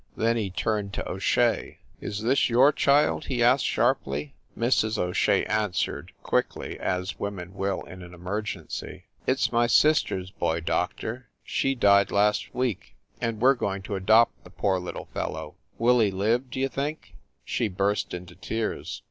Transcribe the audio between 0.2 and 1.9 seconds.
he turned to O Shea.